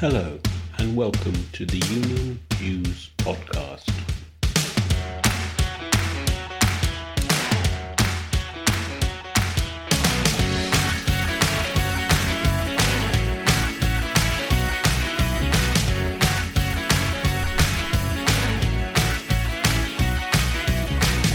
[0.00, 0.38] Hello,
[0.78, 3.88] and welcome to the Union News Podcast.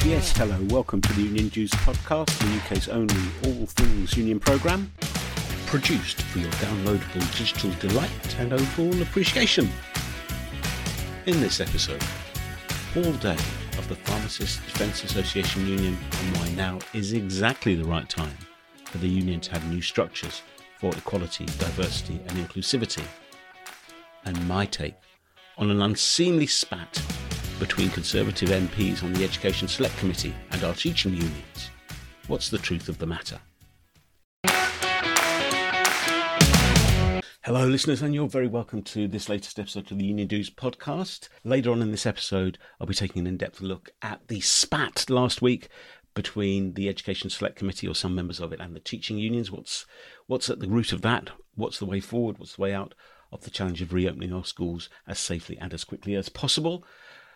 [0.05, 4.93] Yes, hello, welcome to the Union News Podcast, the UK's only all things union programme
[5.73, 9.67] produced for your downloadable digital delight and overall appreciation.
[11.25, 12.03] In this episode,
[12.93, 13.39] Paul Day
[13.79, 18.37] of the Pharmacists Defence Association Union and why now is exactly the right time
[18.85, 20.43] for the union to have new structures
[20.77, 23.03] for equality, diversity and inclusivity.
[24.25, 24.93] And my take
[25.57, 27.01] on an unseemly spat
[27.57, 31.71] between Conservative MPs on the Education Select Committee and our teaching unions.
[32.27, 33.39] What's the truth of the matter?
[37.45, 41.27] Hello, listeners, and you're very welcome to this latest episode of the Union News podcast.
[41.43, 45.09] Later on in this episode, I'll be taking an in depth look at the spat
[45.09, 45.67] last week
[46.13, 49.51] between the Education Select Committee or some members of it and the teaching unions.
[49.51, 49.85] What's,
[50.25, 51.31] what's at the root of that?
[51.55, 52.39] What's the way forward?
[52.39, 52.95] What's the way out
[53.29, 56.85] of the challenge of reopening our schools as safely and as quickly as possible?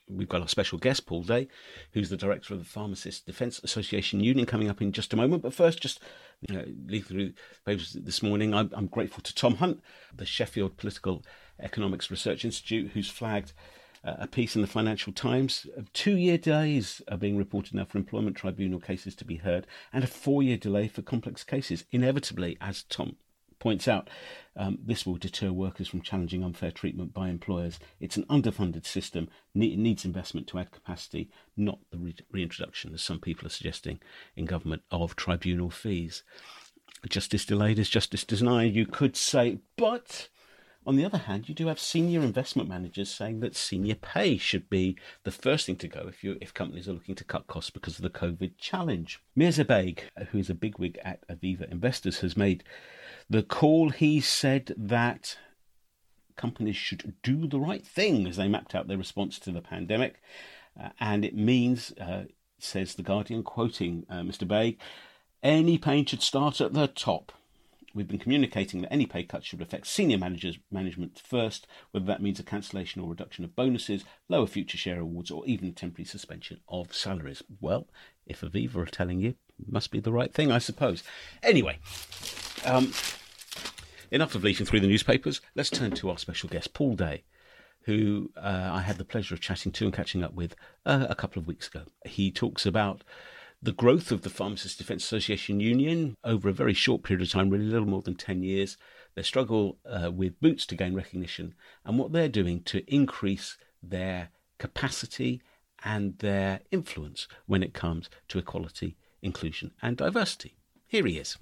[0.10, 1.50] We've got our special guest, Paul Day,
[1.92, 5.44] who's the director of the Pharmacists Defence Association Union, coming up in just a moment.
[5.44, 6.00] But first, just
[6.48, 7.34] you know, leaf through
[7.66, 8.54] papers this morning.
[8.54, 9.82] I'm, I'm grateful to Tom Hunt,
[10.16, 11.26] the Sheffield Political
[11.60, 13.52] Economics Research Institute, who's flagged
[14.04, 15.68] uh, a piece in the Financial Times.
[15.92, 20.04] Two year delays are being reported now for employment tribunal cases to be heard, and
[20.04, 21.84] a four year delay for complex cases.
[21.92, 23.18] Inevitably, as Tom
[23.60, 24.10] points out,
[24.56, 27.80] um, this will deter workers from challenging unfair treatment by employers.
[28.00, 29.30] It's an underfunded system.
[29.56, 34.00] It needs investment to add capacity, not the re- reintroduction, as some people are suggesting
[34.36, 36.24] in government, of tribunal fees.
[37.08, 40.30] Justice delayed is justice denied, you could say, but
[40.88, 44.70] on the other hand, you do have senior investment managers saying that senior pay should
[44.70, 47.70] be the first thing to go if you if companies are looking to cut costs
[47.70, 49.22] because of the COVID challenge.
[49.36, 50.00] Mirza Baig,
[50.30, 52.64] who is a bigwig at Aviva Investors, has made
[53.30, 53.90] the call.
[53.90, 55.38] He said that
[56.38, 60.22] companies should do the right thing as they mapped out their response to the pandemic,
[60.82, 62.26] uh, and it means, uh,
[62.60, 64.48] says the Guardian, quoting uh, Mr.
[64.48, 64.78] Baig,
[65.44, 67.34] any pain should start at the top.
[67.98, 72.22] We've been communicating that any pay cuts should affect senior managers management first, whether that
[72.22, 76.60] means a cancellation or reduction of bonuses, lower future share awards, or even temporary suspension
[76.70, 77.42] of salaries.
[77.60, 77.88] Well,
[78.28, 79.34] if Aviva are telling you,
[79.68, 81.04] must be the right thing, I suppose.
[81.42, 81.80] Anyway,
[82.66, 82.94] um,
[84.12, 85.42] enough of leafing through the newspapers.
[85.56, 87.24] Let's turn to our special guest, Paul Day,
[87.86, 91.16] who uh, I had the pleasure of chatting to and catching up with uh, a
[91.16, 91.82] couple of weeks ago.
[92.06, 93.04] He talks about
[93.62, 97.50] the growth of the Pharmacists Defence Association Union over a very short period of time,
[97.50, 98.78] really little more than 10 years,
[99.16, 104.30] their struggle uh, with Boots to gain recognition, and what they're doing to increase their
[104.60, 105.42] capacity
[105.84, 110.56] and their influence when it comes to equality, inclusion, and diversity.
[110.86, 111.38] Here he is.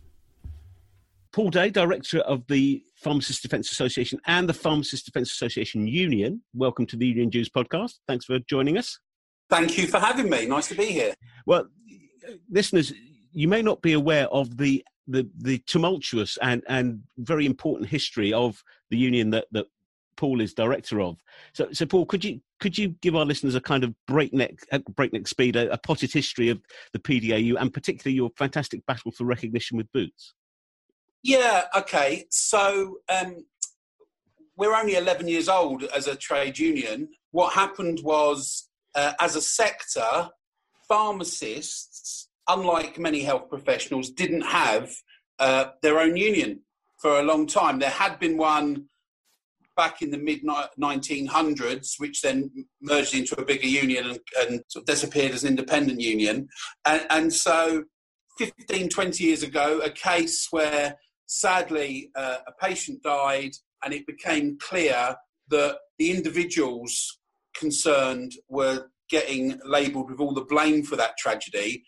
[1.33, 6.41] Paul Day, Director of the Pharmacists Defence Association and the Pharmacists Defence Association Union.
[6.53, 7.95] Welcome to the Union News podcast.
[8.07, 8.99] Thanks for joining us.
[9.49, 10.45] Thank you for having me.
[10.45, 11.13] Nice to be here.
[11.45, 11.67] Well,
[12.49, 12.93] listeners,
[13.31, 18.33] you may not be aware of the the, the tumultuous and, and very important history
[18.33, 19.67] of the union that, that
[20.17, 21.17] Paul is director of.
[21.53, 24.59] So, so Paul, could you could you give our listeners a kind of breakneck
[24.95, 26.61] breakneck speed, a, a potted history of
[26.93, 30.33] the PDAU, and particularly your fantastic battle for recognition with Boots?
[31.21, 31.63] Yeah.
[31.75, 32.25] Okay.
[32.29, 33.45] So um,
[34.55, 37.09] we're only 11 years old as a trade union.
[37.31, 40.29] What happened was, uh, as a sector,
[40.87, 44.91] pharmacists, unlike many health professionals, didn't have
[45.39, 46.61] uh, their own union
[46.97, 47.79] for a long time.
[47.79, 48.85] There had been one
[49.75, 52.49] back in the mid 1900s, which then
[52.81, 56.47] merged into a bigger union and, and sort of disappeared as an independent union.
[56.85, 57.83] And, and, so,
[58.37, 63.51] 15, 20 years ago, a case where sadly uh, a patient died,
[63.83, 65.15] and it became clear
[65.49, 67.19] that the individuals
[67.53, 71.83] concerned were getting labelled with all the blame for that tragedy,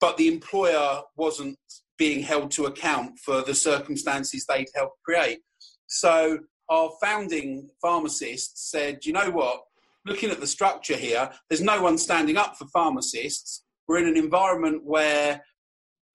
[0.00, 1.58] but the employer wasn't
[1.98, 5.40] being held to account for the circumstances they'd helped create.
[5.86, 6.38] So
[6.68, 9.62] our founding pharmacists said, you know what,
[10.04, 13.64] looking at the structure here, there's no one standing up for pharmacists.
[13.86, 15.42] We're in an environment where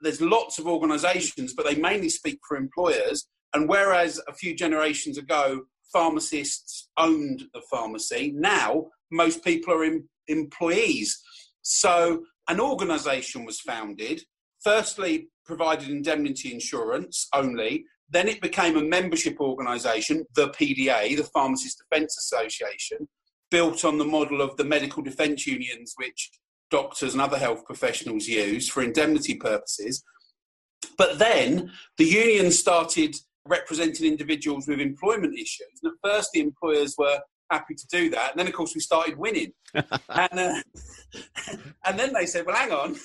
[0.02, 3.28] there's lots of organisations, but they mainly speak for employers.
[3.54, 5.62] And whereas a few generations ago,
[5.92, 11.22] pharmacists owned the pharmacy, now most people are employees.
[11.62, 14.24] So an organisation was founded,
[14.64, 21.84] firstly, provided indemnity insurance only, Then it became a membership organisation, the PDA, the Pharmacist
[21.90, 23.08] Defence Association,
[23.52, 26.32] built on the model of the medical defence unions, which
[26.72, 30.04] doctors and other health professionals use for indemnity purposes.
[30.98, 33.16] But then the union started
[33.46, 35.80] representing individuals with employment issues.
[35.84, 37.20] And at first, the employers were
[37.52, 38.32] happy to do that.
[38.32, 39.54] And then, of course, we started winning.
[39.74, 40.62] and, uh,
[41.86, 42.96] and then they said, well, hang on,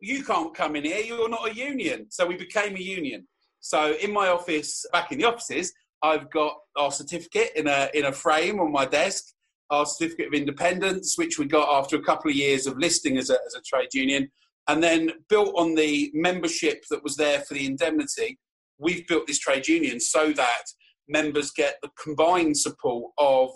[0.00, 2.06] you can't come in here, you're not a union.
[2.10, 3.26] So we became a union.
[3.60, 5.72] So in my office, back in the offices,
[6.02, 9.24] I've got our certificate in a, in a frame on my desk,
[9.68, 13.30] our certificate of independence, which we got after a couple of years of listing as
[13.30, 14.30] a, as a trade union.
[14.68, 18.38] And then built on the membership that was there for the indemnity,
[18.78, 20.62] we've built this trade union so that
[21.08, 23.50] members get the combined support of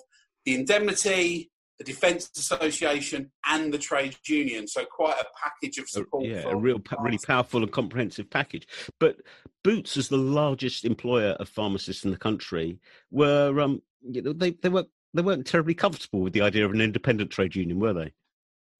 [0.45, 4.67] the indemnity, the Defence Association, and the trade union.
[4.67, 6.25] So quite a package of support.
[6.25, 8.67] Yeah, a real, really powerful and comprehensive package.
[9.01, 9.17] But
[9.63, 12.79] Boots, as the largest employer of pharmacists in the country,
[13.11, 16.73] were um, you know, they they were they weren't terribly comfortable with the idea of
[16.73, 18.13] an independent trade union, were they?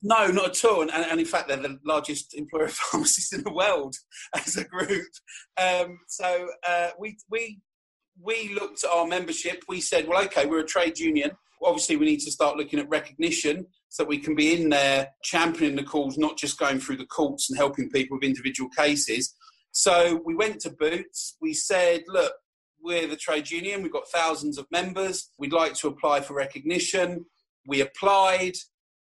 [0.03, 0.83] No, not at all.
[0.83, 3.97] And, and, in fact, they're the largest employer of pharmacists in the world
[4.35, 5.07] as a group.
[5.57, 7.61] Um, so uh, we we
[8.21, 9.65] we looked at our membership.
[9.69, 11.33] We said, well, okay, we're a trade union.
[11.65, 15.77] Obviously, we need to start looking at recognition so we can be in there championing
[15.77, 19.35] the cause, not just going through the courts and helping people with individual cases.
[19.73, 21.37] So we went to Boots.
[21.41, 22.33] We said, look,
[22.81, 23.83] we're the trade union.
[23.83, 25.31] We've got thousands of members.
[25.39, 27.25] We'd like to apply for recognition.
[27.67, 28.53] We applied.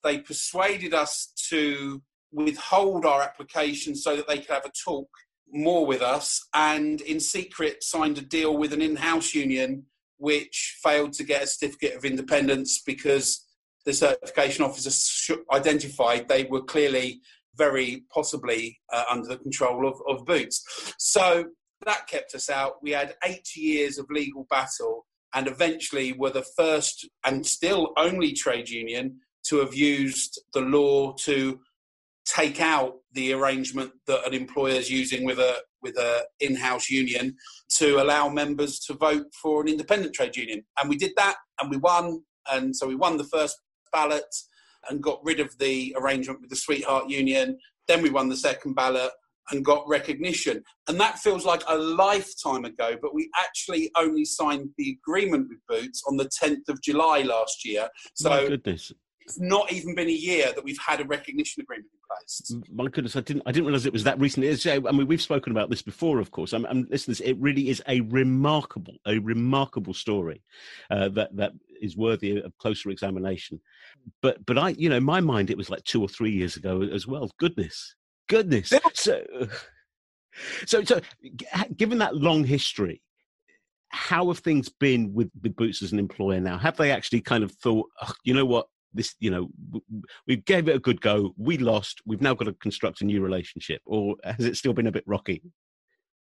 [0.02, 2.02] They persuaded us to
[2.32, 5.08] withhold our application so that they could have a talk
[5.50, 9.84] more with us and in secret signed a deal with an in-house union
[10.18, 13.46] which failed to get a certificate of independence because
[13.84, 17.20] the certification officer identified they were clearly
[17.56, 20.64] very possibly uh, under the control of, of Boots.
[20.98, 21.46] So
[21.84, 22.82] that kept us out.
[22.82, 28.32] We had eight years of legal battle and eventually were the first and still only
[28.32, 31.60] trade union to have used the law to
[32.26, 37.36] take out the arrangement that an employer is using with a with a in-house union
[37.76, 40.64] to allow members to vote for an independent trade union.
[40.80, 42.22] And we did that and we won.
[42.50, 43.58] And so we won the first
[43.92, 44.34] ballot
[44.88, 47.58] and got rid of the arrangement with the sweetheart union.
[47.86, 49.10] Then we won the second ballot
[49.50, 50.62] and got recognition.
[50.88, 55.58] And that feels like a lifetime ago but we actually only signed the agreement with
[55.68, 57.88] boots on the 10th of july last year.
[58.14, 58.92] So My goodness
[59.28, 62.70] it's not even been a year that we've had a recognition agreement in place.
[62.72, 64.46] My goodness, I didn't I didn't realize it was that recent.
[64.46, 66.54] It's, I mean, we've spoken about this before, of course.
[66.54, 67.20] I'm, I'm listeners.
[67.20, 70.42] It really is a remarkable, a remarkable story
[70.90, 71.52] uh, that that
[71.82, 73.60] is worthy of closer examination.
[74.22, 76.56] But but I, you know, in my mind, it was like two or three years
[76.56, 77.30] ago as well.
[77.38, 77.94] Goodness,
[78.28, 78.72] goodness.
[78.94, 79.22] So
[80.66, 81.00] so so,
[81.76, 83.02] given that long history
[83.90, 86.58] how have things been with, with Boots as an employer now?
[86.58, 89.48] Have they actually kind of thought, oh, you know what, this you know
[90.26, 93.20] we gave it a good go we lost we've now got to construct a new
[93.20, 95.42] relationship or has it still been a bit rocky?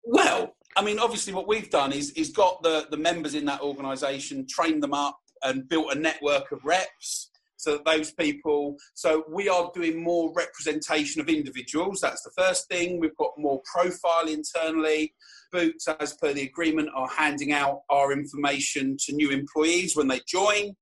[0.05, 3.61] Well i mean obviously what we've done is is got the the members in that
[3.61, 9.25] organization trained them up and built a network of reps so that those people so
[9.31, 14.29] we are doing more representation of individuals that's the first thing we've got more profile
[14.29, 15.15] internally.
[15.53, 20.21] Boots as per the agreement are handing out our information to new employees when they
[20.27, 20.75] join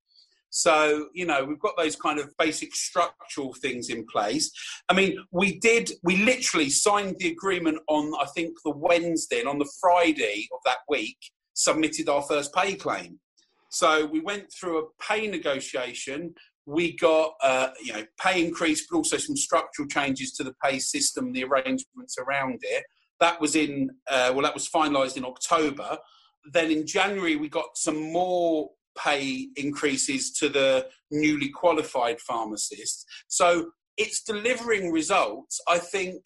[0.54, 4.52] so, you know, we've got those kind of basic structural things in place.
[4.90, 9.48] I mean, we did, we literally signed the agreement on, I think, the Wednesday, and
[9.48, 11.16] on the Friday of that week,
[11.54, 13.18] submitted our first pay claim.
[13.70, 16.34] So we went through a pay negotiation.
[16.66, 20.78] We got, uh, you know, pay increase, but also some structural changes to the pay
[20.80, 22.84] system, the arrangements around it.
[23.20, 25.96] That was in, uh, well, that was finalised in October.
[26.52, 33.04] Then in January, we got some more pay increases to the newly qualified pharmacists.
[33.28, 35.60] So it's delivering results.
[35.68, 36.22] I think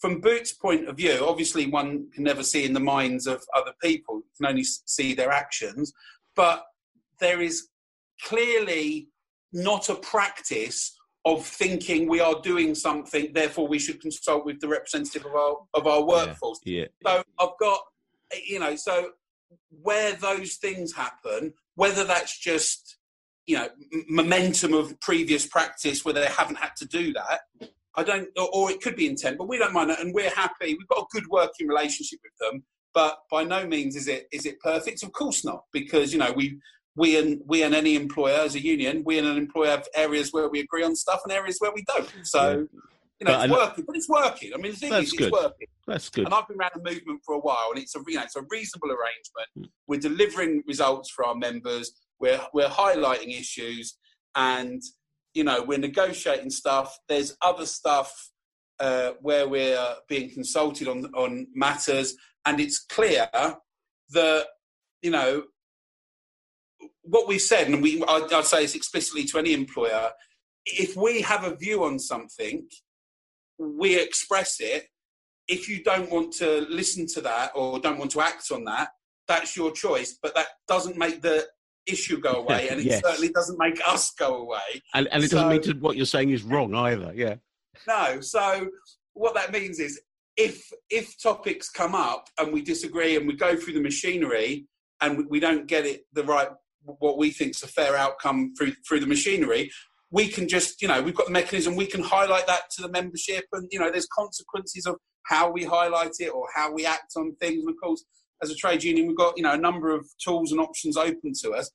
[0.00, 3.72] from Boots' point of view, obviously one can never see in the minds of other
[3.82, 5.92] people, you can only see their actions,
[6.34, 6.64] but
[7.20, 7.68] there is
[8.24, 9.08] clearly
[9.52, 10.96] not a practice
[11.26, 15.56] of thinking we are doing something, therefore we should consult with the representative of our
[15.74, 16.58] of our workforce.
[16.64, 17.16] Yeah, yeah.
[17.16, 17.80] So I've got
[18.46, 19.10] you know, so
[19.82, 22.98] where those things happen, whether that's just
[23.46, 23.68] you know
[24.08, 27.40] momentum of previous practice where they haven't had to do that
[27.96, 30.74] i don't or, it could be intent but we don't mind that and we're happy.
[30.74, 32.62] We've got a good working relationship with them
[32.94, 35.02] but by no means is it is it perfect.
[35.02, 36.58] Of course not because you know we
[36.96, 40.32] we and we and any employer as a union we and an employer have areas
[40.32, 42.10] where we agree on stuff and areas where we don't.
[42.22, 42.66] So
[43.20, 44.52] You know, but it's working, but it's working.
[44.54, 45.28] I mean, the thing is, good.
[45.28, 45.66] it's working.
[45.86, 46.24] That's good.
[46.24, 48.36] And I've been around the movement for a while, and it's a you know it's
[48.36, 49.48] a reasonable arrangement.
[49.58, 49.70] Mm.
[49.86, 51.92] We're delivering results for our members.
[52.18, 53.98] We're we're highlighting issues,
[54.36, 54.80] and
[55.34, 56.96] you know we're negotiating stuff.
[57.08, 58.30] There's other stuff
[58.78, 62.14] uh, where we're being consulted on on matters,
[62.46, 63.28] and it's clear
[64.12, 64.46] that
[65.02, 65.42] you know
[67.02, 70.10] what we've said, and we I'd, I'd say this explicitly to any employer:
[70.64, 72.66] if we have a view on something,
[73.60, 74.86] we express it.
[75.48, 78.90] If you don't want to listen to that or don't want to act on that,
[79.28, 80.18] that's your choice.
[80.22, 81.46] But that doesn't make the
[81.86, 83.02] issue go away, and it yes.
[83.04, 84.82] certainly doesn't make us go away.
[84.94, 87.12] And, and it so, doesn't mean to, what you're saying is wrong either.
[87.14, 87.36] Yeah.
[87.86, 88.20] No.
[88.20, 88.68] So
[89.14, 90.00] what that means is
[90.36, 94.66] if if topics come up and we disagree and we go through the machinery
[95.00, 96.48] and we don't get it the right
[96.84, 99.70] what we think is a fair outcome through through the machinery
[100.10, 102.88] we can just you know we've got the mechanism we can highlight that to the
[102.88, 107.12] membership and you know there's consequences of how we highlight it or how we act
[107.16, 108.04] on things and of course
[108.42, 111.32] as a trade union we've got you know a number of tools and options open
[111.40, 111.70] to us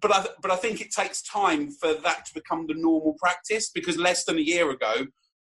[0.00, 3.70] but I, but I think it takes time for that to become the normal practice
[3.70, 5.06] because less than a year ago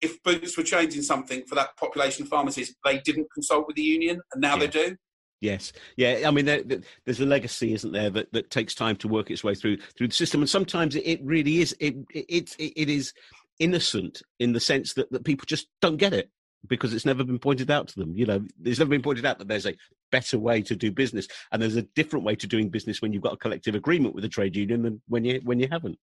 [0.00, 3.82] if Boots were changing something for that population of pharmacists, they didn't consult with the
[3.82, 4.60] union, and now yeah.
[4.60, 4.96] they do.
[5.40, 6.24] Yes, yeah.
[6.26, 6.62] I mean, there,
[7.04, 10.08] there's a legacy, isn't there, that, that takes time to work its way through through
[10.08, 13.12] the system, and sometimes it really is it it it, is
[13.60, 16.30] innocent in the sense that, that people just don't get it
[16.66, 18.16] because it's never been pointed out to them.
[18.16, 19.76] You know, it's never been pointed out that there's a
[20.10, 23.22] better way to do business, and there's a different way to doing business when you've
[23.22, 25.98] got a collective agreement with a trade union than when you when you haven't.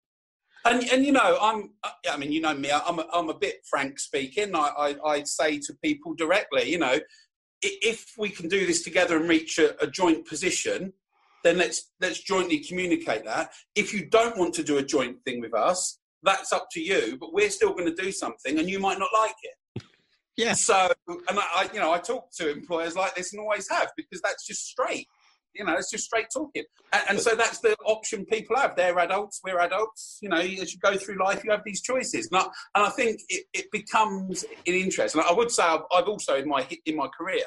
[0.65, 1.71] And and you know, I'm
[2.11, 4.55] I mean, you know me, I'm a, I'm a bit frank speaking.
[4.55, 6.99] I, I I say to people directly, you know,
[7.65, 10.93] if we can do this together and reach a, a joint position,
[11.43, 13.53] then let's let's jointly communicate that.
[13.75, 17.17] If you don't want to do a joint thing with us, that's up to you.
[17.21, 19.83] But we're still going to do something, and you might not like it.
[20.37, 20.55] Yeah.
[20.55, 24.21] So, and I, you know, I talk to employers like this and always have because
[24.21, 25.07] that's just straight.
[25.55, 26.65] You know, it's just straight talking.
[26.93, 28.77] And, and, so that's the option people have.
[28.77, 30.19] They're adults, we're adults.
[30.21, 32.29] You know, as you go through life, you have these choices.
[32.31, 32.45] And I,
[32.75, 35.15] and I think it, it becomes an interest.
[35.15, 37.45] And I would say I've, I've also, in my, in my career,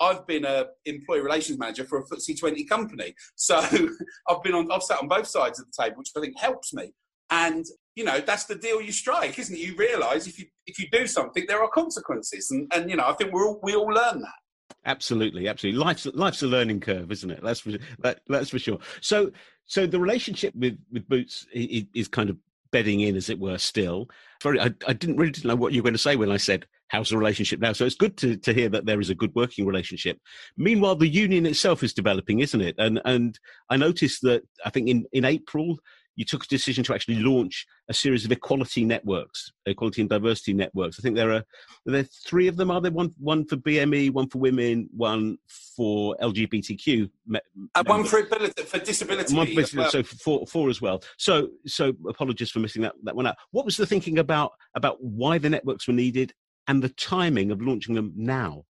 [0.00, 3.14] I've been a employee relations manager for a FTSE 20 company.
[3.34, 3.56] So
[4.28, 6.74] I've been on, I've sat on both sides of the table, which I think helps
[6.74, 6.92] me.
[7.30, 7.64] And
[7.96, 9.58] you know that's the deal you strike, isn't it?
[9.58, 13.06] You realise if you if you do something, there are consequences, and and you know
[13.06, 14.38] I think we all we all learn that.
[14.84, 15.80] Absolutely, absolutely.
[15.80, 17.40] Life's life's a learning curve, isn't it?
[17.42, 18.78] That's for that, that's for sure.
[19.00, 19.30] So
[19.66, 22.36] so the relationship with with Boots is, is kind of
[22.70, 23.58] bedding in, as it were.
[23.58, 24.08] Still,
[24.42, 26.66] sorry, I, I didn't really know what you were going to say when I said
[26.88, 27.72] how's the relationship now.
[27.72, 30.18] So it's good to to hear that there is a good working relationship.
[30.56, 32.76] Meanwhile, the union itself is developing, isn't it?
[32.78, 33.38] And and
[33.70, 35.78] I noticed that I think in in April
[36.16, 40.54] you took a decision to actually launch a series of equality networks, equality and diversity
[40.54, 40.98] networks.
[40.98, 42.70] I think there are, are there three of them.
[42.70, 45.38] Are there one one for BME, one for women, one
[45.76, 47.40] for LGBTQ, me-
[47.74, 49.90] uh, one for ability, for disability, one for, well.
[49.90, 51.02] so four, four as well.
[51.18, 53.36] So so apologies for missing that that one out.
[53.50, 56.32] What was the thinking about about why the networks were needed
[56.66, 58.64] and the timing of launching them now?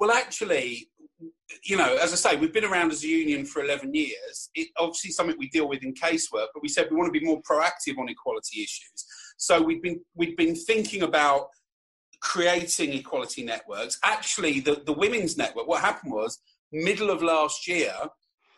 [0.00, 0.88] Well, actually,
[1.64, 4.50] you know, as I say, we've been around as a union for 11 years.
[4.54, 7.24] It obviously something we deal with in casework, but we said we want to be
[7.24, 9.04] more proactive on equality issues.
[9.36, 11.48] So we've been we've been thinking about
[12.20, 13.98] creating equality networks.
[14.04, 16.38] Actually, the, the women's network, what happened was
[16.72, 17.94] middle of last year,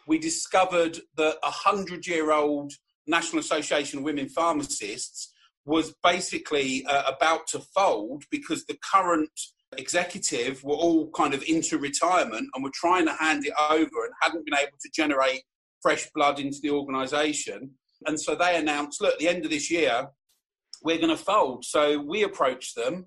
[0.07, 2.73] we discovered that a hundred year old
[3.07, 5.33] National Association of Women Pharmacists
[5.65, 9.31] was basically uh, about to fold because the current
[9.77, 14.13] executive were all kind of into retirement and were trying to hand it over and
[14.21, 15.43] hadn't been able to generate
[15.83, 17.71] fresh blood into the organisation.
[18.07, 20.09] And so they announced, look, at the end of this year,
[20.83, 21.65] we're going to fold.
[21.65, 23.07] So we approached them.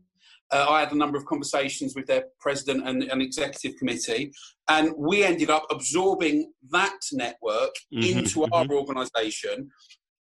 [0.52, 4.32] Uh, I had a number of conversations with their president and, and, executive committee,
[4.70, 8.54] and we ended up absorbing that network mm-hmm, into mm-hmm.
[8.54, 9.72] our organisation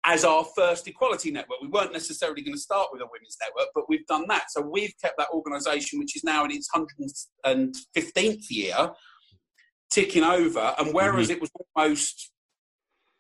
[0.04, 1.62] as our first equality network.
[1.62, 4.46] We weren't necessarily going to start with a women's network, but we've done that.
[4.50, 8.92] So we've kept that organisation, which is now in its 115th year,
[9.92, 10.74] ticking over.
[10.80, 11.34] And whereas mm-hmm.
[11.34, 12.32] it was almost,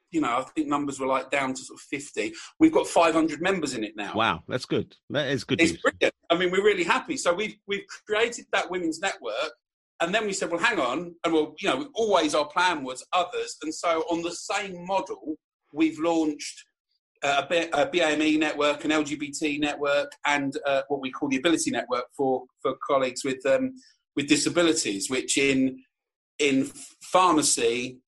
[0.09, 3.41] you know, I think numbers were like down to sort of 50, we've got 500
[3.41, 4.13] members in it now.
[4.15, 4.95] Wow, that's good.
[5.11, 5.61] That is good.
[5.61, 5.81] It's news.
[5.81, 6.15] brilliant.
[6.31, 7.15] I mean, we're really happy.
[7.17, 9.51] So we've, we've created that women's network.
[9.99, 11.13] And then we said, well, hang on.
[11.23, 13.57] And well, you know, always our plan was others.
[13.61, 15.35] And so on the same model,
[15.71, 16.63] we've launched
[17.23, 22.43] a, BAME network, an LGBT network, and uh, what we call the Ability Network for
[22.61, 23.73] for colleagues with um,
[24.15, 25.09] with disabilities.
[25.09, 25.83] Which in
[26.39, 26.71] in
[27.03, 27.99] pharmacy,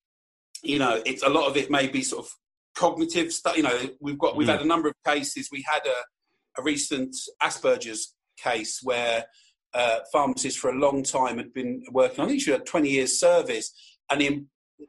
[0.63, 2.31] you know, it's a lot of it may be sort of
[2.75, 3.57] cognitive stuff.
[3.57, 4.51] You know, we've got we've mm.
[4.51, 5.49] had a number of cases.
[5.51, 9.25] We had a, a recent Asperger's case where
[9.73, 12.23] uh, pharmacists for a long time had been working.
[12.23, 13.73] I think she had 20 years service,
[14.09, 14.45] and the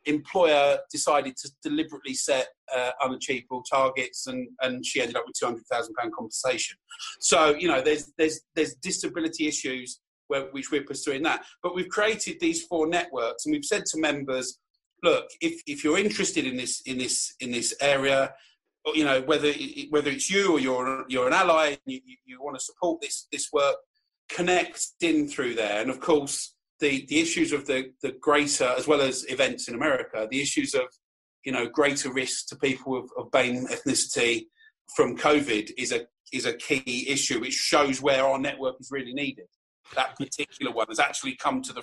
[0.07, 5.95] employer decided to deliberately set uh, unachievable targets, and, and she ended up with 200,000
[5.95, 6.77] pound compensation.
[7.21, 11.45] So you know, there's there's there's disability issues where, which we're pursuing that.
[11.63, 14.59] But we've created these four networks, and we've said to members,
[15.03, 18.33] look, if, if you're interested in this in this in this area,
[18.95, 19.53] you know whether
[19.91, 23.27] whether it's you or you're you're an ally and you, you want to support this
[23.31, 23.77] this work,
[24.29, 25.81] connect in through there.
[25.81, 29.75] And of course, the the issues of the the greater as well as events in
[29.75, 30.87] America, the issues of
[31.45, 34.47] you know greater risk to people of, of BAME ethnicity
[34.97, 39.12] from COVID is a is a key issue, which shows where our network is really
[39.12, 39.47] needed
[39.95, 41.83] that particular one has actually come to the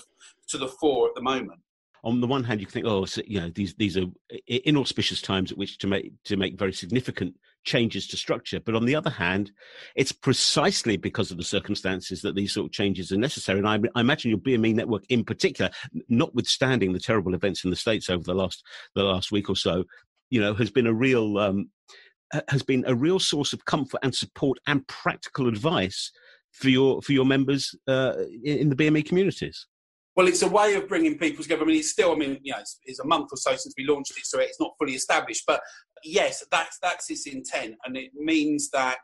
[0.50, 1.60] to the fore at the moment.
[2.04, 4.06] On the one hand, you can think, oh, so, you know, these these are
[4.48, 8.60] inauspicious times at which to make to make very significant changes to structure.
[8.60, 9.52] But on the other hand,
[9.96, 13.60] it's precisely because of the circumstances that these sort of changes are necessary.
[13.60, 15.70] And I, I imagine your BME network, in particular,
[16.10, 18.64] notwithstanding the terrible events in the states over the last
[18.96, 19.84] the last week or so,
[20.30, 21.70] you know, has been a real um,
[22.48, 26.12] has been a real source of comfort and support and practical advice
[26.52, 29.68] for your for your members uh, in the BME communities?
[30.16, 31.64] Well, it's a way of bringing people together.
[31.64, 33.74] I mean, it's still, I mean, you know, it's, it's, a month or so since
[33.78, 35.44] we launched it, so it's not fully established.
[35.48, 35.62] But
[36.04, 39.00] yes, that's that's its intent, and it means that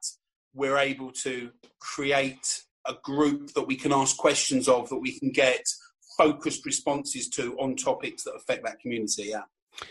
[0.54, 5.32] we're able to create a group that we can ask questions of, that we can
[5.32, 5.64] get
[6.18, 9.28] focused responses to on topics that affect that community.
[9.30, 9.44] Yeah.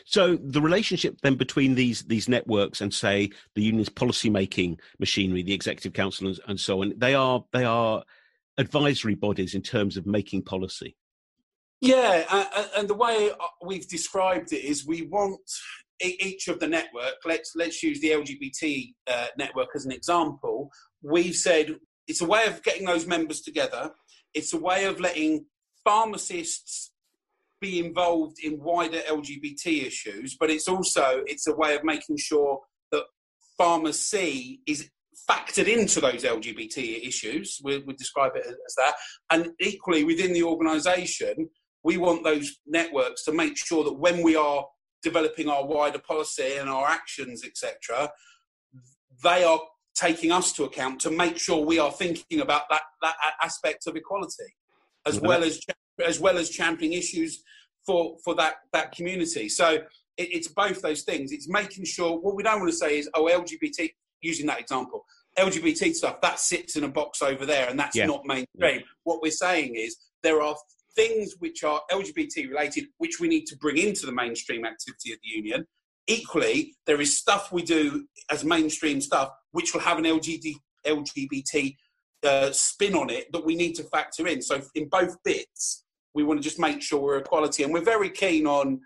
[0.04, 5.42] So the relationship then between these these networks and say the union's policy making machinery,
[5.42, 8.02] the executive council and, and so on, they are they are
[8.58, 10.96] advisory bodies in terms of making policy.
[11.80, 15.40] Yeah, uh, and the way uh, we've described it is we want
[16.00, 17.16] each of the network.
[17.24, 20.70] Let's let's use the LGBT uh, network as an example.
[21.02, 21.76] We've said
[22.08, 23.90] it's a way of getting those members together.
[24.34, 25.46] It's a way of letting
[25.84, 26.92] pharmacists
[27.60, 32.60] be involved in wider LGBT issues, but it's also it's a way of making sure
[32.92, 33.04] that
[33.58, 34.90] pharmacy is
[35.30, 37.60] factored into those LGBT issues.
[37.62, 38.94] We would describe it as that,
[39.30, 41.48] and equally within the organisation,
[41.86, 44.66] we want those networks to make sure that when we are
[45.04, 48.10] developing our wider policy and our actions, etc.,
[49.22, 49.60] they are
[49.94, 53.94] taking us to account to make sure we are thinking about that that aspect of
[53.94, 54.50] equality,
[55.06, 55.60] as well as
[56.04, 57.44] as well as championing issues
[57.86, 59.48] for for that that community.
[59.48, 59.68] So
[60.16, 61.30] it, it's both those things.
[61.30, 65.04] It's making sure what we don't want to say is oh LGBT using that example
[65.38, 68.06] LGBT stuff that sits in a box over there and that's yeah.
[68.06, 68.80] not mainstream.
[68.80, 68.86] Yeah.
[69.04, 70.56] What we're saying is there are
[70.96, 75.18] things which are LGBT related which we need to bring into the mainstream activity of
[75.22, 75.66] the union.
[76.08, 80.54] Equally, there is stuff we do as mainstream stuff which will have an LGBT,
[80.86, 81.74] LGBT
[82.24, 84.42] uh, spin on it that we need to factor in.
[84.42, 87.62] So in both bits, we want to just make sure we're equality.
[87.62, 88.80] And we're very keen on,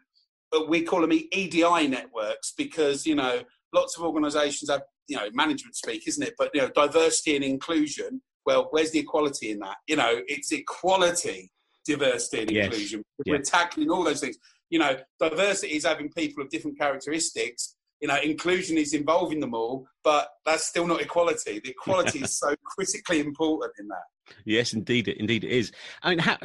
[0.55, 3.43] uh, we call them EDI networks because, you know,
[3.73, 6.35] lots of organisations have, you know, management speak, isn't it?
[6.39, 9.77] But, you know, diversity and inclusion, well, where's the equality in that?
[9.87, 11.53] You know, it's equality,
[11.85, 12.67] diversity and yes.
[12.67, 13.05] inclusion.
[13.27, 14.37] We're tackling all those things.
[14.71, 19.53] You know, diversity is having people of different characteristics you know, inclusion is involving them
[19.53, 21.61] all, but that's still not equality.
[21.63, 24.35] The equality is so critically important in that.
[24.47, 25.71] Yes, indeed, it, indeed it is.
[26.03, 26.39] I mean, how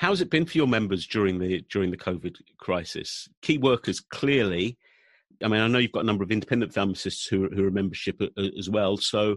[0.00, 3.28] How's it been for your members during the during the COVID crisis?
[3.42, 4.78] Key workers clearly.
[5.44, 8.16] I mean, I know you've got a number of independent pharmacists who, who are membership
[8.18, 8.96] uh, uh, as well.
[8.96, 9.36] So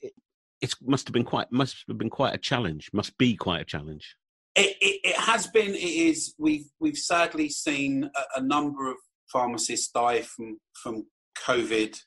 [0.00, 0.12] it,
[0.60, 2.88] it must have been quite must have been quite a challenge.
[2.92, 4.14] Must be quite a challenge.
[4.56, 5.74] It, it, it has been.
[5.74, 6.34] It is.
[6.38, 8.96] We've we've sadly seen a, a number of
[9.30, 11.06] pharmacists die from from
[11.46, 11.98] COVID.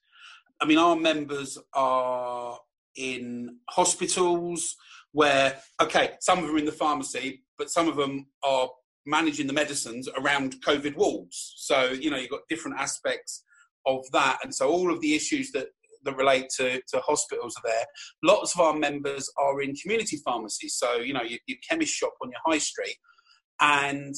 [0.59, 2.57] I mean, our members are
[2.95, 4.75] in hospitals
[5.11, 8.69] where okay, some of them are in the pharmacy, but some of them are
[9.05, 11.53] managing the medicines around COVID wards.
[11.57, 13.43] So you know you've got different aspects
[13.85, 15.67] of that, and so all of the issues that
[16.03, 17.85] that relate to, to hospitals are there.
[18.23, 22.13] Lots of our members are in community pharmacies, so you know your, your chemist shop
[22.21, 22.95] on your high street,
[23.61, 24.15] and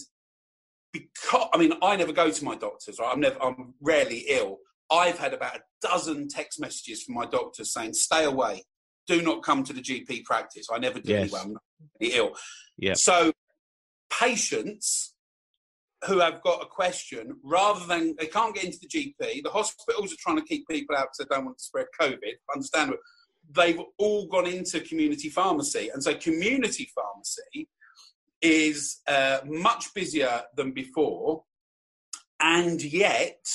[0.94, 2.98] because I mean I never go to my doctors.
[3.00, 3.12] Right?
[3.12, 3.42] I'm never.
[3.42, 4.58] I'm rarely ill.
[4.92, 8.64] I've had about a dozen text messages from my doctors saying, "Stay away,
[9.08, 10.68] do not come to the GP practice.
[10.72, 11.32] I never do yes.
[11.32, 11.44] well.
[11.44, 11.58] I'm
[12.00, 12.32] ill.
[12.78, 12.94] Yeah.
[12.94, 13.32] So
[14.12, 15.14] patients
[16.06, 20.12] who have got a question, rather than they can't get into the GP, the hospitals
[20.12, 22.34] are trying to keep people out because they don't want to spread COVID.
[22.54, 22.94] Understand?
[23.54, 27.70] They've all gone into community pharmacy, and so community pharmacy
[28.42, 31.44] is uh, much busier than before,
[32.40, 33.46] and yet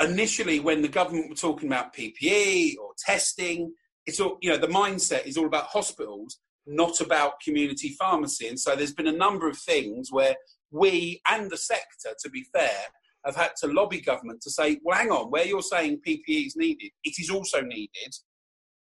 [0.00, 3.72] initially when the government were talking about PPE or testing,
[4.06, 8.58] it's all you know the mindset is all about hospitals not about community pharmacy and
[8.58, 10.34] so there's been a number of things where
[10.70, 12.84] we and the sector to be fair
[13.24, 16.56] have had to lobby government to say well hang on where you're saying ppe is
[16.56, 18.14] needed it is also needed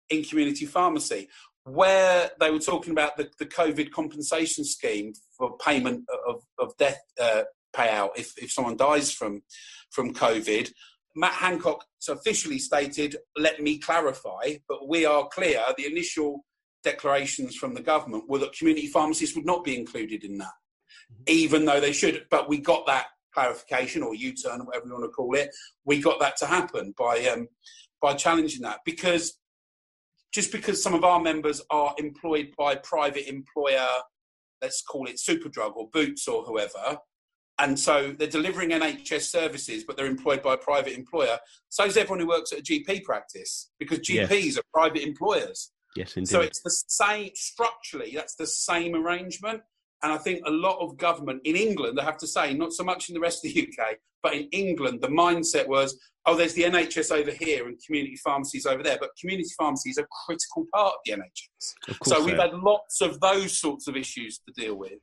[0.09, 1.27] in community pharmacy
[1.65, 6.99] where they were talking about the, the covid compensation scheme for payment of, of death
[7.21, 7.43] uh,
[7.75, 9.41] payout if, if someone dies from
[9.91, 10.71] from covid
[11.15, 15.61] Matt Hancock officially stated, let me clarify, but we are clear.
[15.77, 16.43] The initial
[16.83, 20.53] declarations from the government were that community pharmacists would not be included in that.
[21.27, 22.25] Even though they should.
[22.29, 25.49] But we got that clarification or U-turn or whatever you want to call it.
[25.85, 27.47] We got that to happen by um,
[28.01, 29.39] by challenging that because
[30.33, 33.87] just because some of our members are employed by private employer,
[34.61, 36.97] let's call it Superdrug or Boots or whoever,
[37.59, 41.37] and so they're delivering NHS services, but they're employed by a private employer.
[41.69, 44.57] So is everyone who works at a GP practice because GPs yes.
[44.57, 45.71] are private employers.
[45.95, 46.29] Yes, indeed.
[46.29, 48.13] So it's the same structurally.
[48.15, 49.61] That's the same arrangement.
[50.03, 52.83] And I think a lot of government in England, I have to say, not so
[52.83, 56.53] much in the rest of the UK, but in England, the mindset was, oh, there's
[56.53, 58.97] the NHS over here and community pharmacies over there.
[58.99, 61.73] But community pharmacy is a critical part of the NHS.
[61.89, 64.99] Of so we've had lots of those sorts of issues to deal with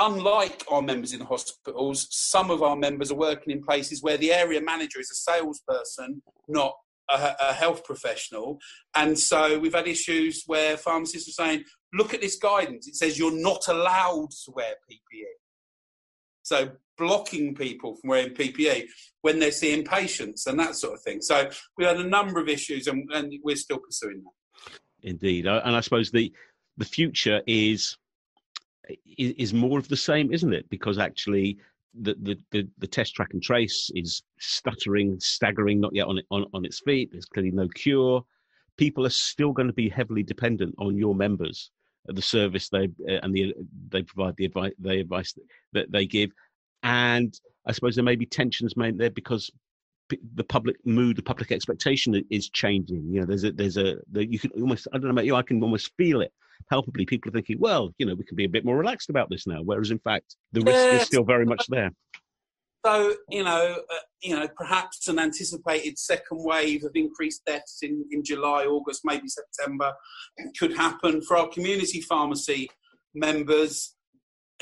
[0.00, 4.16] unlike our members in the hospitals, some of our members are working in places where
[4.16, 6.74] the area manager is a salesperson, not
[7.12, 8.58] a, a, health professional.
[8.94, 12.86] And so we've had issues where pharmacists are saying, look at this guidance.
[12.88, 15.24] It says you're not allowed to wear PPE.
[16.42, 18.86] So blocking people from wearing PPE
[19.22, 21.20] when they're seeing patients and that sort of thing.
[21.22, 24.78] So we had a number of issues and, and we're still pursuing that.
[25.02, 25.46] Indeed.
[25.46, 26.32] And I suppose the,
[26.76, 27.96] the future is
[29.18, 30.68] is, is more of the same, isn't it?
[30.68, 31.58] Because actually,
[31.98, 36.46] the, the, the, the, test track and trace is stuttering, staggering, not yet on, on,
[36.54, 37.10] on its feet.
[37.10, 38.22] There's clearly no cure.
[38.76, 41.70] People are still going to be heavily dependent on your members,
[42.06, 43.54] the service they uh, and the
[43.88, 45.34] they provide the advice, the advice
[45.72, 46.30] that they give,
[46.82, 49.50] and I suppose there may be tensions made there because
[50.34, 53.04] the public mood, the public expectation is changing.
[53.10, 55.36] You know, there's a there's a the, you can almost I don't know about you,
[55.36, 56.32] I can almost feel it
[56.68, 57.06] palpably.
[57.06, 59.46] People are thinking, well, you know, we can be a bit more relaxed about this
[59.46, 61.90] now, whereas in fact the risk is still very much there.
[62.84, 68.04] So you know, uh, you know, perhaps an anticipated second wave of increased deaths in,
[68.10, 69.92] in July, August, maybe September
[70.58, 72.70] could happen for our community pharmacy
[73.14, 73.94] members.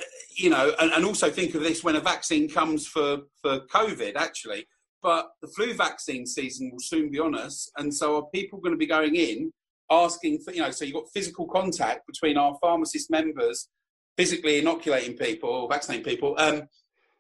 [0.01, 0.05] Uh,
[0.37, 4.17] you know, and, and also think of this when a vaccine comes for for COVID,
[4.17, 4.67] actually
[5.03, 8.75] but the flu vaccine season will soon be on us, and so are people going
[8.75, 9.53] to be going in
[9.91, 13.69] asking for, you know, so you've got physical contact between our pharmacist members,
[14.17, 16.35] physically inoculating people or vaccinating people.
[16.39, 16.63] Um,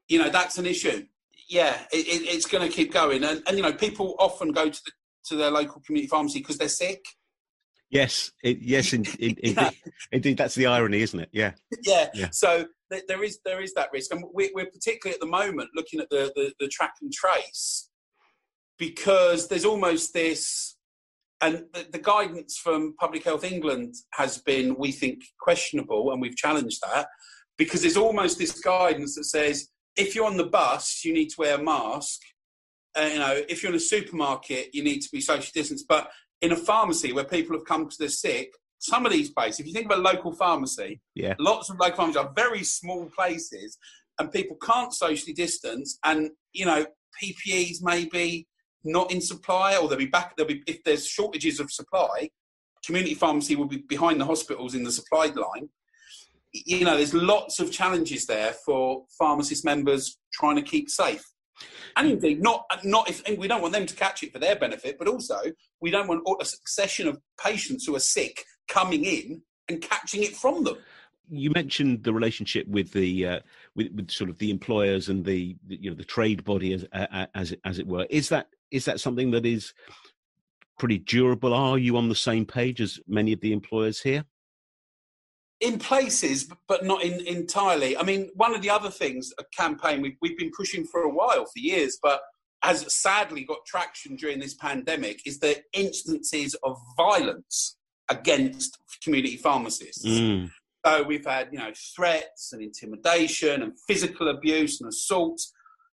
[0.09, 1.07] you know, that's an issue.
[1.49, 4.69] Yeah, it, it, it's going to keep going, and, and you know, people often go
[4.69, 4.93] to the,
[5.27, 7.03] to their local community pharmacy because they're sick.
[7.91, 9.77] Yes, it, yes, in, in, indeed,
[10.13, 11.31] indeed, that's the irony, isn't it?
[11.33, 11.53] Yeah.
[11.83, 12.09] yeah.
[12.13, 12.29] yeah.
[12.33, 16.01] So there is there is that risk, and we're, we're particularly at the moment looking
[16.01, 17.89] at the, the, the track and trace
[18.79, 20.77] because there's almost this,
[21.41, 26.37] and the, the guidance from Public Health England has been, we think, questionable, and we've
[26.37, 27.07] challenged that
[27.57, 31.35] because there's almost this guidance that says if you're on the bus, you need to
[31.39, 32.21] wear a mask.
[32.97, 35.85] Uh, you know, if you're in a supermarket, you need to be social distance.
[35.87, 39.61] But in a pharmacy where people have come because they're sick, some of these places,
[39.61, 41.35] if you think of a local pharmacy, yeah.
[41.39, 43.77] lots of local pharmacies are very small places
[44.21, 46.87] and people can't socially distance and, you know,
[47.23, 48.47] PPEs may be
[48.85, 52.31] not in supply or they'll be back, they'll be, if there's shortages of supply,
[52.85, 55.69] community pharmacy will be behind the hospitals in the supply line.
[56.53, 61.25] You know, there's lots of challenges there for pharmacist members trying to keep safe.
[61.97, 64.97] And indeed, not not if we don't want them to catch it for their benefit,
[64.97, 65.39] but also
[65.81, 70.37] we don't want a succession of patients who are sick coming in and catching it
[70.37, 70.77] from them.
[71.29, 73.41] You mentioned the relationship with the uh,
[73.75, 77.27] with, with sort of the employers and the, you know the trade body as uh,
[77.35, 78.07] as as it were.
[78.09, 79.73] Is that is that something that is
[80.79, 81.55] pretty durable?
[81.55, 84.25] Are you on the same page as many of the employers here?
[85.61, 87.97] In places, but not in, entirely.
[87.97, 91.11] I mean, one of the other things, a campaign we've, we've been pushing for a
[91.11, 92.21] while, for years, but
[92.63, 97.77] has sadly got traction during this pandemic, is the instances of violence
[98.09, 100.07] against community pharmacists.
[100.07, 100.51] Mm.
[100.87, 105.41] So we've had, you know, threats and intimidation and physical abuse and assault,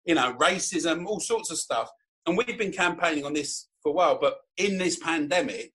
[0.05, 1.91] you know, racism, all sorts of stuff.
[2.27, 5.73] And we've been campaigning on this for a while, but in this pandemic,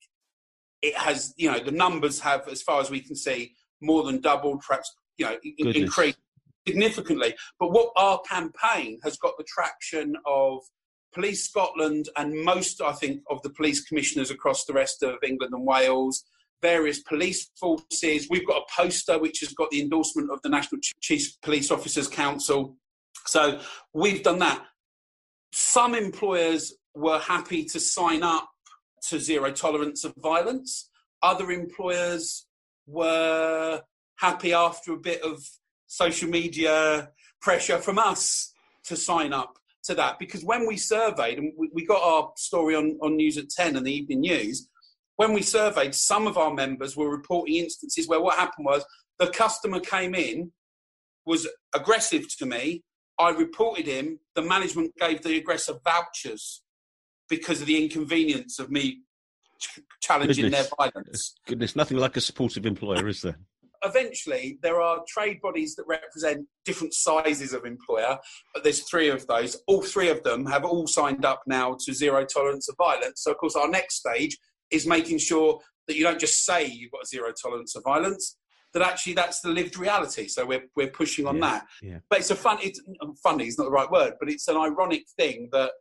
[0.81, 4.21] it has, you know, the numbers have, as far as we can see, more than
[4.21, 5.75] doubled, perhaps, you know, Goodness.
[5.75, 6.17] increased
[6.67, 7.35] significantly.
[7.59, 10.61] But what our campaign has got the traction of
[11.13, 15.53] Police Scotland and most, I think, of the police commissioners across the rest of England
[15.53, 16.23] and Wales,
[16.61, 18.27] various police forces.
[18.29, 22.07] We've got a poster which has got the endorsement of the National Chief Police Officers
[22.07, 22.77] Council.
[23.25, 23.59] So
[23.93, 24.63] we've done that.
[25.51, 28.49] Some employers were happy to sign up
[29.09, 30.89] to zero tolerance of violence.
[31.21, 32.45] Other employers
[32.87, 33.81] were
[34.17, 35.43] happy after a bit of
[35.87, 37.09] social media
[37.41, 42.03] pressure from us to sign up to that because when we surveyed and we, got
[42.03, 44.69] our story on, on news at 10 and the evening news
[45.15, 48.85] when we surveyed some of our members were reporting instances where what happened was
[49.19, 50.51] the customer came in
[51.25, 52.83] was aggressive to me
[53.19, 56.61] i reported him the management gave the aggressor vouchers
[57.29, 59.01] because of the inconvenience of me
[60.01, 61.35] challenging goodness, their violence.
[61.45, 63.37] Goodness nothing like a supportive employer is there?
[63.83, 68.17] Eventually there are trade bodies that represent different sizes of employer
[68.53, 69.57] but there's three of those.
[69.67, 73.23] All three of them have all signed up now to zero tolerance of violence.
[73.23, 74.37] So of course our next stage
[74.71, 78.37] is making sure that you don't just say you've got zero tolerance of violence
[78.73, 81.97] that actually that's the lived reality so we're, we're pushing on yeah, that yeah.
[82.09, 84.57] but it's a fun it's um, funny is not the right word but it's an
[84.57, 85.71] ironic thing that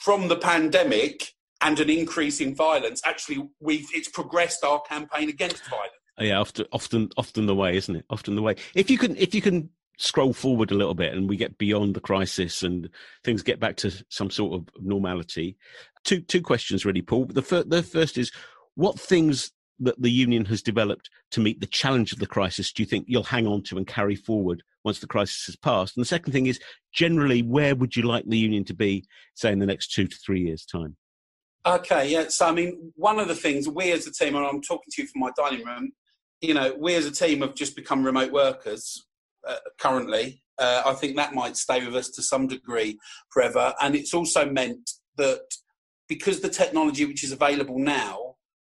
[0.00, 5.64] from the pandemic and an increase in violence actually we've it's progressed our campaign against
[5.68, 8.04] violence oh, yeah, often, often, often the way, isn't it?
[8.10, 8.56] Often the way.
[8.74, 11.94] If you can, if you can scroll forward a little bit and we get beyond
[11.94, 12.88] the crisis and
[13.24, 15.56] things get back to some sort of normality.
[16.04, 17.26] Two two questions really, Paul.
[17.26, 18.30] The fir- the first is
[18.76, 19.50] what things
[19.80, 23.04] that the union has developed to meet the challenge of the crisis do you think
[23.08, 25.96] you'll hang on to and carry forward once the crisis has passed?
[25.96, 26.60] And the second thing is
[26.92, 30.16] generally where would you like the union to be, say, in the next two to
[30.24, 30.96] three years' time?
[31.66, 32.28] Okay, yeah.
[32.28, 35.02] So I mean, one of the things we as a team, and I'm talking to
[35.02, 35.92] you from my dining room,
[36.40, 39.06] you know, we as a team have just become remote workers
[39.46, 40.42] uh, currently.
[40.58, 42.98] Uh, I think that might stay with us to some degree
[43.30, 43.74] forever.
[43.80, 45.42] And it's also meant that
[46.08, 48.27] because the technology which is available now,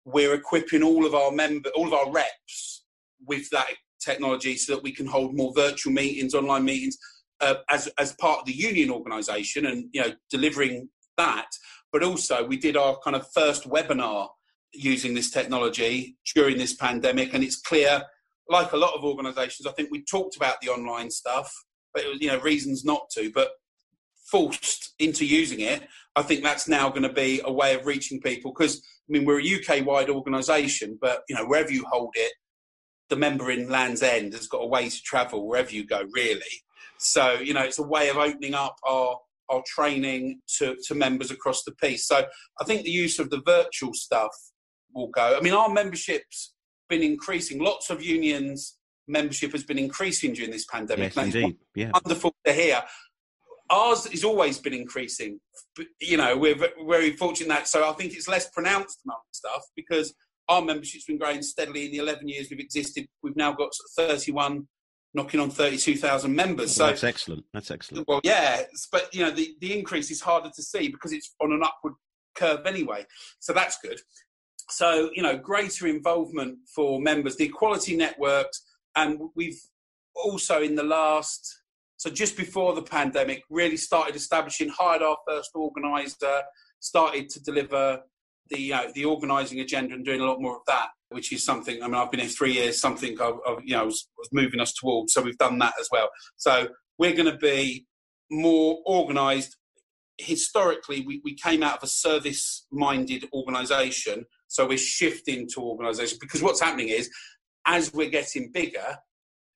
[0.04, 2.84] we're equipping all of our member, all of our reps
[3.26, 3.66] with that
[4.00, 6.96] technology so that we can hold more virtual meetings, online meetings,
[7.40, 11.46] uh, as as part of the union organisation, and you know, delivering that.
[11.92, 14.28] But also, we did our kind of first webinar
[14.72, 18.02] using this technology during this pandemic, and it's clear,
[18.48, 21.52] like a lot of organisations, I think we talked about the online stuff,
[21.92, 23.50] but it was you know reasons not to, but
[24.30, 25.82] forced into using it.
[26.16, 29.24] I think that's now going to be a way of reaching people because I mean
[29.24, 32.32] we're a UK wide organisation, but you know wherever you hold it,
[33.08, 36.62] the member in Land's End has got a way to travel wherever you go, really.
[36.98, 39.16] So you know it's a way of opening up our
[39.50, 42.06] our training to, to members across the piece.
[42.06, 42.24] So
[42.60, 44.30] I think the use of the virtual stuff
[44.94, 45.36] will go.
[45.36, 46.54] I mean, our membership's
[46.88, 47.58] been increasing.
[47.60, 48.76] Lots of unions
[49.08, 51.14] membership has been increasing during this pandemic.
[51.14, 51.56] Yes, indeed.
[51.74, 51.90] Yeah.
[51.92, 52.82] Wonderful to hear.
[53.70, 55.40] Ours has always been increasing.
[56.00, 56.56] You know, we're
[56.86, 57.68] very fortunate that.
[57.68, 60.12] So I think it's less pronounced among stuff because
[60.48, 63.06] our membership's been growing steadily in the 11 years we've existed.
[63.22, 64.66] We've now got 31,
[65.14, 66.74] knocking on 32,000 members.
[66.74, 67.44] So that's excellent.
[67.54, 68.08] That's excellent.
[68.08, 71.52] Well, yeah, but you know, the, the increase is harder to see because it's on
[71.52, 71.94] an upward
[72.34, 73.06] curve anyway.
[73.38, 74.00] So that's good.
[74.70, 78.62] So, you know, greater involvement for members, the equality networks,
[78.96, 79.60] and we've
[80.14, 81.59] also in the last,
[82.00, 86.40] so just before the pandemic, really started establishing, hired our first organizer,
[86.78, 88.00] started to deliver
[88.48, 91.82] the the organising agenda and doing a lot more of that, which is something.
[91.82, 92.80] I mean, I've been here three years.
[92.80, 95.12] Something I've, I've you know was, was, moving us towards.
[95.12, 96.08] So we've done that as well.
[96.38, 97.86] So we're going to be
[98.30, 99.58] more organised.
[100.16, 106.42] Historically, we, we came out of a service-minded organisation so we're shifting to organisation because
[106.42, 107.08] what's happening is
[107.66, 108.96] as we're getting bigger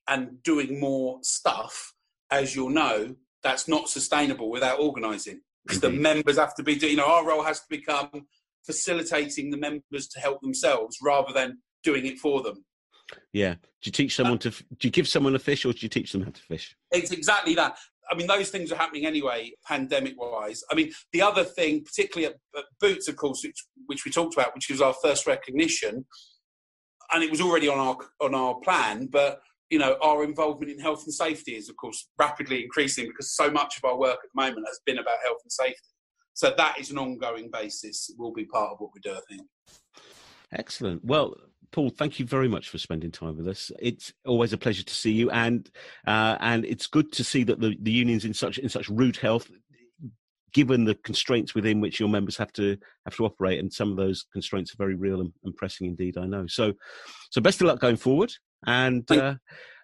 [0.08, 1.93] and doing more stuff,
[2.30, 5.40] as you'll know, that's not sustainable without organising.
[5.66, 8.26] Because the members have to be doing, you know, our role has to become
[8.66, 12.64] facilitating the members to help themselves rather than doing it for them.
[13.32, 13.54] Yeah.
[13.54, 14.50] Do you teach uh, someone to?
[14.50, 16.76] Do you give someone a fish, or do you teach them how to fish?
[16.90, 17.76] It's exactly that.
[18.10, 20.62] I mean, those things are happening anyway, pandemic wise.
[20.70, 24.34] I mean, the other thing, particularly at, at Boots, of course, which, which we talked
[24.34, 26.04] about, which was our first recognition,
[27.12, 30.78] and it was already on our on our plan, but you know, our involvement in
[30.78, 34.30] health and safety is, of course, rapidly increasing because so much of our work at
[34.34, 35.80] the moment has been about health and safety.
[36.34, 38.10] So that is an ongoing basis.
[38.10, 39.42] It will be part of what we do, I think.
[40.52, 41.04] Excellent.
[41.04, 41.36] Well,
[41.74, 43.72] Paul, thank you very much for spending time with us.
[43.80, 45.68] It's always a pleasure to see you, and
[46.06, 49.16] uh, and it's good to see that the, the union's in such in such rude
[49.16, 49.50] health,
[50.52, 53.96] given the constraints within which your members have to have to operate, and some of
[53.96, 56.16] those constraints are very real and, and pressing indeed.
[56.16, 56.46] I know.
[56.46, 56.74] So,
[57.30, 58.32] so best of luck going forward,
[58.66, 59.34] and uh,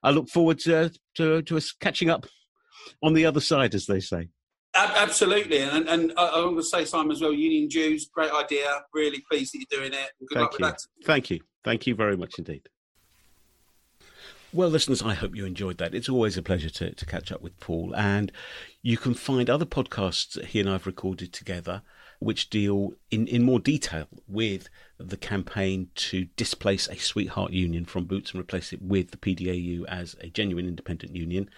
[0.02, 2.26] I look forward to, to to us catching up
[3.02, 4.28] on the other side, as they say.
[4.74, 7.32] Absolutely, and and I, I want to say, Simon, as well.
[7.32, 8.82] Union News, great idea.
[8.94, 10.10] Really pleased that you're doing it.
[10.28, 10.66] good Thank luck you.
[10.66, 11.06] with that.
[11.06, 11.40] Thank you.
[11.64, 12.68] Thank you very much indeed.
[14.52, 15.94] Well, listeners, I hope you enjoyed that.
[15.94, 17.94] It's always a pleasure to, to catch up with Paul.
[17.94, 18.32] And
[18.82, 21.82] you can find other podcasts that he and I have recorded together
[22.20, 28.04] which deal in, in more detail with the campaign to displace a sweetheart union from
[28.04, 31.48] Boots and replace it with the PDAU as a genuine independent union.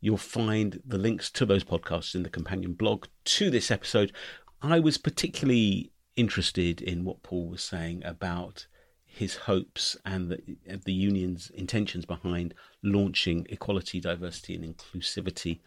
[0.00, 4.12] You'll find the links to those podcasts in the companion blog to this episode.
[4.60, 8.66] I was particularly interested in what Paul was saying about
[9.04, 15.60] his hopes and the, the union's intentions behind launching equality, diversity, and inclusivity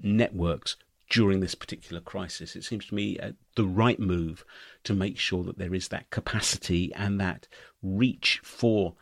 [0.00, 0.76] networks
[1.10, 2.56] during this particular crisis.
[2.56, 4.44] It seems to me uh, the right move
[4.84, 7.48] to make sure that there is that capacity and that
[7.82, 8.94] reach for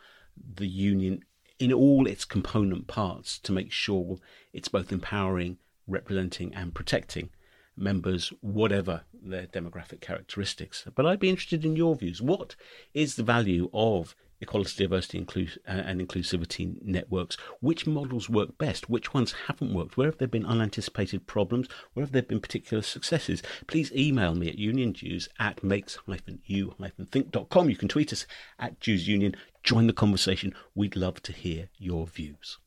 [0.55, 1.23] the union
[1.59, 4.17] in all its component parts to make sure
[4.53, 7.29] it's both empowering, representing, and protecting
[7.77, 10.85] members, whatever their demographic characteristics.
[10.95, 12.21] But I'd be interested in your views.
[12.21, 12.55] What
[12.93, 17.37] is the value of equality, diversity, inclus- uh, and inclusivity networks?
[17.59, 18.89] Which models work best?
[18.89, 19.97] Which ones haven't worked?
[19.97, 21.67] Where have there been unanticipated problems?
[21.93, 23.41] Where have there been particular successes?
[23.67, 27.69] Please email me at uniondues at makes-u-think.com.
[27.69, 28.25] You can tweet us
[28.59, 29.35] at Dues Union.
[29.63, 30.53] Join the conversation.
[30.75, 32.57] We'd love to hear your views.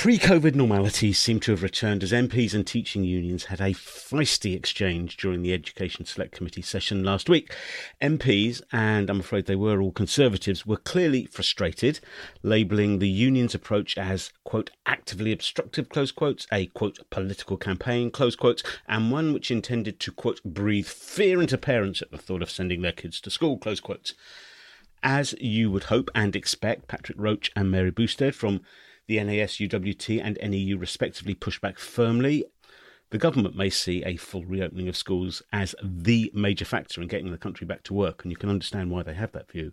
[0.00, 4.56] Pre COVID normalities seem to have returned as MPs and teaching unions had a feisty
[4.56, 7.54] exchange during the Education Select Committee session last week.
[8.00, 12.00] MPs, and I'm afraid they were all Conservatives, were clearly frustrated,
[12.42, 18.36] labelling the union's approach as, quote, actively obstructive, close quotes, a, quote, political campaign, close
[18.36, 22.50] quotes, and one which intended to, quote, breathe fear into parents at the thought of
[22.50, 24.14] sending their kids to school, close quotes.
[25.02, 28.62] As you would hope and expect, Patrick Roach and Mary Bousted from
[29.10, 32.44] the NASUWT, and NEU respectively push back firmly.
[33.10, 37.32] The government may see a full reopening of schools as the major factor in getting
[37.32, 39.72] the country back to work, and you can understand why they have that view.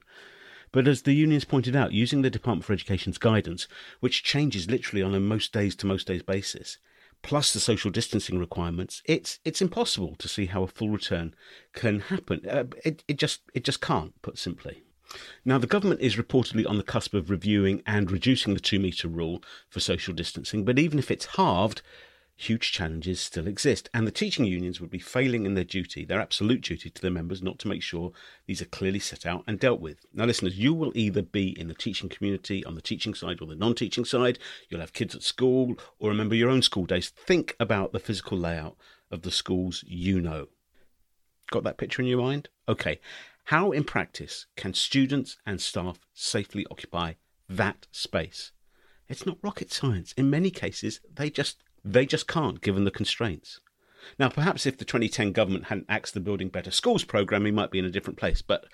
[0.72, 3.68] But as the unions pointed out, using the Department for Education's guidance,
[4.00, 6.80] which changes literally on a most days to most days basis,
[7.22, 11.36] plus the social distancing requirements, it's it's impossible to see how a full return
[11.74, 12.42] can happen.
[12.50, 14.82] Uh, it it just it just can't, put simply.
[15.46, 19.08] Now, the government is reportedly on the cusp of reviewing and reducing the two metre
[19.08, 21.82] rule for social distancing, but even if it's halved,
[22.38, 23.90] huge challenges still exist.
[23.94, 27.12] And the teaching unions would be failing in their duty, their absolute duty to their
[27.12, 28.12] members, not to make sure
[28.46, 30.06] these are clearly set out and dealt with.
[30.14, 33.48] Now, listeners, you will either be in the teaching community on the teaching side or
[33.48, 34.38] the non teaching side.
[34.70, 37.10] You'll have kids at school or remember your own school days.
[37.10, 38.78] Think about the physical layout
[39.10, 40.48] of the schools you know.
[41.50, 42.50] Got that picture in your mind?
[42.70, 43.00] Okay.
[43.48, 47.14] How, in practice, can students and staff safely occupy
[47.48, 48.52] that space?
[49.08, 50.14] It's not rocket science.
[50.18, 53.62] In many cases, they just they just can't, given the constraints.
[54.20, 57.72] Now, perhaps if the 2010 government hadn't axed the Building Better Schools programme, we might
[57.72, 58.42] be in a different place.
[58.42, 58.66] But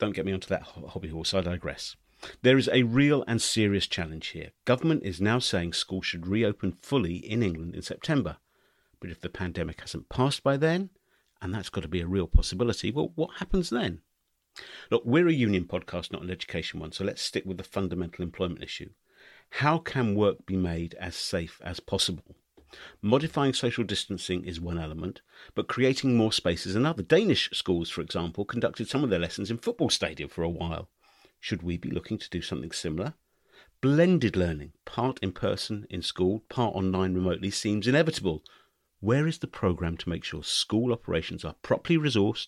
[0.00, 1.32] don't get me onto that hobby horse.
[1.32, 1.94] I digress.
[2.42, 4.50] There is a real and serious challenge here.
[4.64, 8.38] Government is now saying schools should reopen fully in England in September.
[8.98, 10.90] But if the pandemic hasn't passed by then,
[11.42, 12.90] and that's got to be a real possibility.
[12.90, 14.00] Well, what happens then?
[14.90, 18.22] Look, we're a union podcast, not an education one, so let's stick with the fundamental
[18.22, 18.90] employment issue.
[19.50, 22.36] How can work be made as safe as possible?
[23.02, 25.20] Modifying social distancing is one element,
[25.54, 27.02] but creating more space is another.
[27.02, 30.88] Danish schools, for example, conducted some of their lessons in football stadium for a while.
[31.40, 33.14] Should we be looking to do something similar?
[33.80, 38.42] Blended learning, part in person in school, part online remotely, seems inevitable
[39.02, 42.46] where is the program to make sure school operations are properly resourced,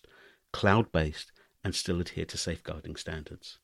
[0.53, 1.33] cloud based,
[1.65, 3.59] and still adhere to safeguarding standards?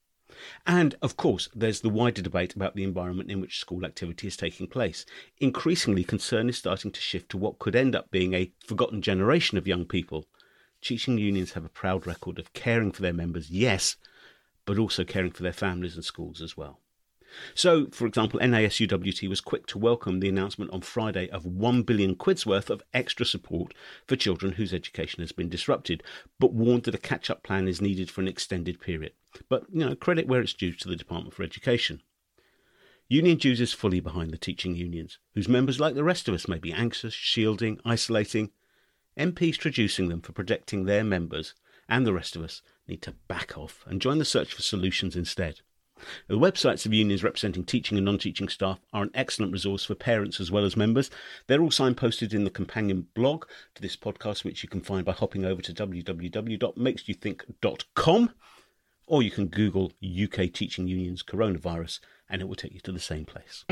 [0.67, 4.35] And of course, there's the wider debate about the environment in which school activity is
[4.35, 5.05] taking place.
[5.39, 9.57] Increasingly, concern is starting to shift to what could end up being a forgotten generation
[9.57, 10.25] of young people.
[10.81, 13.95] Teaching unions have a proud record of caring for their members, yes,
[14.65, 16.81] but also caring for their families and schools as well.
[17.55, 22.15] So, for example, NASUWT was quick to welcome the announcement on Friday of 1 billion
[22.15, 23.73] quid's worth of extra support
[24.07, 26.03] for children whose education has been disrupted,
[26.39, 29.13] but warned that a catch up plan is needed for an extended period.
[29.49, 32.01] But, you know, credit where it's due to the Department for Education.
[33.07, 36.47] Union Dues is fully behind the teaching unions, whose members, like the rest of us,
[36.47, 38.51] may be anxious, shielding, isolating.
[39.17, 41.53] MPs traducing them for protecting their members
[41.89, 45.15] and the rest of us need to back off and join the search for solutions
[45.15, 45.59] instead.
[46.27, 49.95] The websites of unions representing teaching and non teaching staff are an excellent resource for
[49.95, 51.09] parents as well as members.
[51.47, 53.45] They're all signposted in the companion blog
[53.75, 58.29] to this podcast, which you can find by hopping over to www.makesyouthink.com,
[59.07, 61.99] or you can Google UK Teaching Unions Coronavirus
[62.29, 63.65] and it will take you to the same place.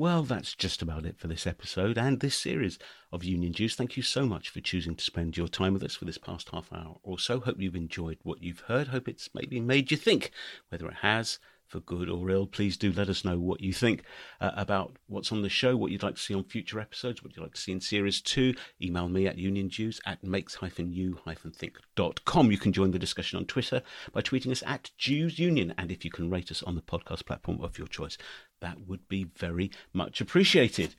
[0.00, 2.78] Well, that's just about it for this episode and this series
[3.10, 3.74] of Union Dues.
[3.74, 6.50] Thank you so much for choosing to spend your time with us for this past
[6.50, 7.40] half hour or so.
[7.40, 8.86] Hope you've enjoyed what you've heard.
[8.86, 10.30] Hope it's maybe made you think.
[10.68, 14.02] Whether it has, for good or ill, please do let us know what you think
[14.40, 17.36] uh, about what's on the show, what you'd like to see on future episodes, what
[17.36, 18.54] you'd like to see in series two.
[18.80, 22.50] Email me at uniondues at makes-u-think.com.
[22.50, 23.82] You can join the discussion on Twitter
[24.12, 27.26] by tweeting us at Dues Union, and if you can rate us on the podcast
[27.26, 28.16] platform of your choice,
[28.60, 30.94] that would be very much appreciated.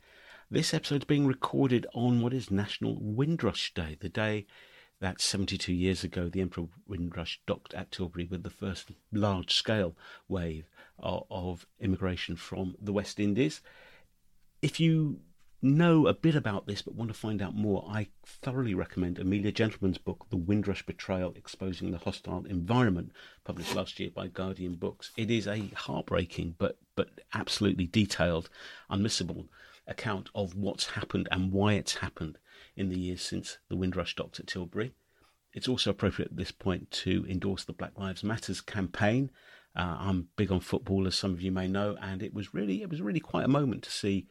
[0.51, 4.47] This episode is being recorded on what is National Windrush Day, the day
[4.99, 9.95] that 72 years ago, the Empire Windrush docked at Tilbury with the first large scale
[10.27, 13.61] wave of, immigration from the West Indies.
[14.61, 15.21] If you
[15.61, 19.51] know a bit about this but want to find out more, I thoroughly recommend Amelia
[19.51, 23.11] Gentleman's book, The Windrush Betrayal Exposing the Hostile Environment,
[23.43, 25.11] published last year by Guardian Books.
[25.17, 28.49] It is a heartbreaking but, but absolutely detailed,
[28.89, 29.47] unmissable
[29.87, 32.37] account of what's happened and why it's happened
[32.75, 34.93] in the years since the Windrush docked at Tilbury.
[35.53, 39.31] It's also appropriate at this point to endorse the Black Lives Matters campaign.
[39.75, 42.81] Uh, I'm big on football, as some of you may know, and it was really
[42.81, 44.27] it was really quite a moment to see